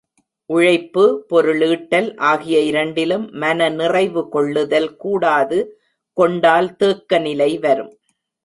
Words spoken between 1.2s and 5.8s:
பொருளீட்டல் ஆகிய இரண்டிலும் மன நிறைவு கொள்ளுதல் கூடாது